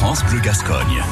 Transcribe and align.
France 0.00 0.24
Bleu 0.26 0.38
Gascogne. 0.38 1.02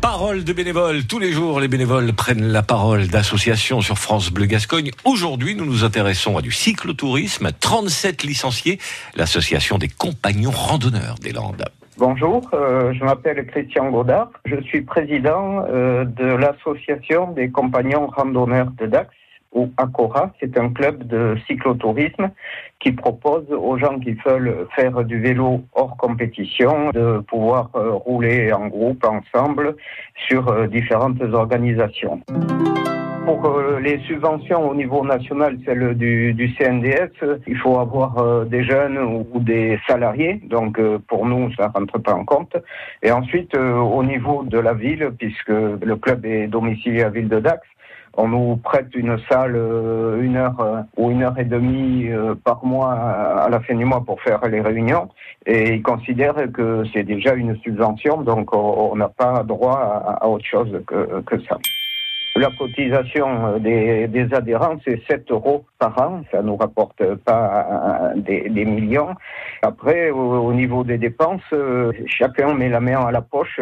Parole 0.00 0.44
de 0.44 0.52
bénévoles. 0.54 1.04
Tous 1.06 1.18
les 1.18 1.30
jours, 1.30 1.60
les 1.60 1.68
bénévoles 1.68 2.14
prennent 2.14 2.50
la 2.50 2.62
parole 2.62 3.06
d'associations 3.06 3.82
sur 3.82 3.98
France 3.98 4.30
Bleu 4.30 4.46
Gascogne. 4.46 4.90
Aujourd'hui, 5.04 5.54
nous 5.54 5.66
nous 5.66 5.84
intéressons 5.84 6.38
à 6.38 6.40
du 6.40 6.50
cyclotourisme. 6.50 7.50
37 7.52 8.22
licenciés, 8.22 8.78
l'association 9.14 9.76
des 9.76 9.88
compagnons 9.88 10.52
randonneurs 10.52 11.16
des 11.16 11.32
Landes. 11.32 11.66
Bonjour, 11.98 12.48
euh, 12.54 12.94
je 12.94 13.04
m'appelle 13.04 13.46
Christian 13.46 13.90
Godard. 13.90 14.30
Je 14.46 14.58
suis 14.62 14.80
président 14.80 15.66
euh, 15.68 16.06
de 16.06 16.24
l'association 16.24 17.30
des 17.32 17.50
compagnons 17.50 18.06
randonneurs 18.06 18.70
de 18.78 18.86
Dax 18.86 19.10
ou 19.52 19.70
Acora. 19.76 20.32
C'est 20.40 20.56
un 20.58 20.70
club 20.70 21.06
de 21.06 21.36
cyclotourisme 21.46 22.30
qui 22.80 22.92
propose 22.92 23.44
aux 23.50 23.76
gens 23.78 23.98
qui 23.98 24.16
veulent 24.24 24.66
faire 24.74 25.04
du 25.04 25.20
vélo 25.20 25.62
hors 25.74 25.96
compétition 25.96 26.90
de 26.90 27.18
pouvoir 27.18 27.70
euh, 27.74 27.92
rouler 27.92 28.52
en 28.52 28.68
groupe, 28.68 29.04
ensemble, 29.04 29.76
sur 30.28 30.48
euh, 30.48 30.66
différentes 30.66 31.20
organisations. 31.22 32.20
Pour 33.26 33.44
euh, 33.46 33.78
les 33.80 33.98
subventions 34.00 34.70
au 34.70 34.74
niveau 34.74 35.04
national, 35.04 35.58
celle 35.66 35.94
du, 35.94 36.32
du 36.32 36.54
CNDS, 36.54 37.12
il 37.46 37.56
faut 37.58 37.78
avoir 37.78 38.46
des 38.46 38.64
jeunes 38.64 38.98
ou, 38.98 39.40
des 39.40 39.78
salariés. 39.86 40.40
Donc 40.44 40.80
pour 41.06 41.26
nous, 41.26 41.52
ça 41.54 41.68
rentre 41.68 41.98
pas 41.98 42.14
en 42.14 42.24
compte. 42.24 42.56
Et 43.02 43.12
ensuite, 43.12 43.54
au 43.56 44.02
niveau 44.02 44.42
de 44.44 44.58
la 44.58 44.72
ville, 44.72 45.10
puisque 45.18 45.50
le 45.50 45.96
club 45.96 46.24
est 46.24 46.46
domicilié 46.46 47.02
à 47.02 47.10
Ville 47.10 47.28
de 47.28 47.40
Dax, 47.40 47.60
on 48.16 48.28
nous 48.28 48.56
prête 48.56 48.94
une 48.94 49.18
salle 49.30 49.56
euh, 49.56 50.20
une 50.20 50.36
heure 50.36 50.60
euh, 50.60 50.82
ou 50.96 51.10
une 51.10 51.22
heure 51.22 51.38
et 51.38 51.44
demie 51.44 52.08
euh, 52.08 52.34
par 52.34 52.64
mois 52.64 52.92
à 52.92 53.48
la 53.48 53.60
fin 53.60 53.74
du 53.74 53.84
mois 53.84 54.04
pour 54.04 54.20
faire 54.20 54.44
les 54.48 54.60
réunions 54.60 55.08
et 55.46 55.74
ils 55.74 55.82
considèrent 55.82 56.50
que 56.52 56.84
c'est 56.92 57.04
déjà 57.04 57.34
une 57.34 57.56
subvention 57.58 58.22
donc 58.22 58.54
on 58.54 58.96
n'a 58.96 59.08
pas 59.08 59.42
droit 59.44 60.18
à, 60.20 60.26
autre 60.28 60.44
chose 60.44 60.82
que, 60.86 61.20
que 61.22 61.40
ça. 61.44 61.58
La 62.36 62.48
cotisation 62.58 63.58
des, 63.58 64.06
des 64.06 64.32
adhérents, 64.32 64.76
c'est 64.84 65.02
7 65.08 65.30
euros 65.32 65.64
par 65.80 66.00
an. 66.00 66.22
Ça 66.30 66.42
nous 66.42 66.56
rapporte 66.56 67.02
pas 67.16 68.12
des, 68.14 68.64
millions. 68.64 69.14
Après, 69.62 70.10
au, 70.10 70.44
au 70.44 70.52
niveau 70.52 70.84
des 70.84 70.96
dépenses, 70.96 71.42
chacun 72.06 72.54
met 72.54 72.68
la 72.68 72.78
main 72.80 73.04
à 73.04 73.10
la 73.10 73.20
poche. 73.20 73.60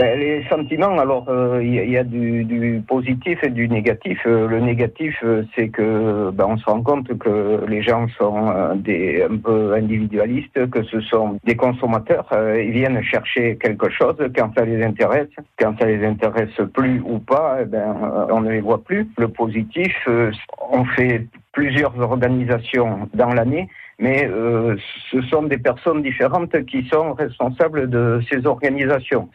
Euh, 0.00 0.04
ben, 0.04 0.18
les 0.18 0.44
sentiments, 0.48 0.98
alors 0.98 1.26
euh, 1.28 1.60
il 1.62 1.74
y, 1.74 1.78
a- 1.78 1.84
il 1.84 1.90
y 1.90 1.98
a 1.98 2.04
du, 2.04 2.44
du 2.44 2.82
positif 2.86 3.38
et 3.42 3.50
du 3.50 3.68
négatif. 3.68 4.18
Euh, 4.26 4.48
le 4.48 4.60
négatif, 4.60 5.16
euh, 5.22 5.42
c'est 5.54 5.68
que 5.68 6.30
ben, 6.30 6.46
on 6.48 6.56
se 6.56 6.64
rend 6.64 6.82
compte 6.82 7.16
que 7.18 7.64
les 7.68 7.82
gens 7.82 8.06
sont 8.18 8.48
euh, 8.50 8.74
des 8.74 9.22
un 9.22 9.36
peu 9.36 9.74
individualistes, 9.74 10.70
que 10.70 10.82
ce 10.84 11.00
sont 11.00 11.38
des 11.44 11.56
consommateurs. 11.56 12.26
Euh, 12.32 12.62
ils 12.62 12.72
viennent 12.72 13.02
chercher 13.02 13.56
quelque 13.58 13.90
chose 13.90 14.16
quand 14.36 14.50
ça 14.56 14.64
les 14.64 14.82
intéresse. 14.84 15.28
Quand 15.58 15.78
ça 15.78 15.86
les 15.86 16.04
intéresse 16.04 16.56
plus 16.74 17.00
ou 17.04 17.18
pas, 17.18 17.58
eh 17.62 17.64
ben 17.66 17.94
euh, 18.02 18.26
on 18.30 18.40
ne 18.40 18.50
les 18.50 18.60
voit 18.60 18.82
plus. 18.82 19.06
Le 19.18 19.28
positif, 19.28 19.94
euh, 20.08 20.30
on 20.70 20.84
fait 20.84 21.26
plusieurs 21.52 21.98
organisations 22.00 23.08
dans 23.12 23.28
l'année 23.34 23.68
mais 24.02 24.28
euh, 24.28 24.76
ce 25.12 25.22
sont 25.22 25.44
des 25.44 25.58
personnes 25.58 26.02
différentes 26.02 26.64
qui 26.66 26.86
sont 26.92 27.14
responsables 27.14 27.88
de 27.88 28.20
ces 28.28 28.44
organisations. 28.44 29.28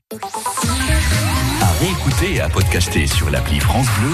À 1.62 1.72
réécouter 1.80 2.36
et 2.36 2.42
à 2.42 2.50
podcaster 2.50 3.08
sur 3.08 3.30
l'appli 3.30 3.60
France 3.62 3.88
Bleu 4.00 4.12